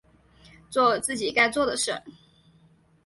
[0.67, 1.93] 作自己该做的事